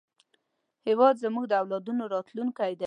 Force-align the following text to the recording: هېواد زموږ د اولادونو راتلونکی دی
هېواد 0.87 1.15
زموږ 1.23 1.45
د 1.47 1.53
اولادونو 1.61 2.03
راتلونکی 2.15 2.71
دی 2.77 2.79